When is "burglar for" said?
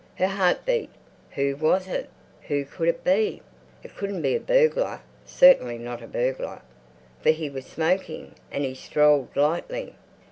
6.07-7.29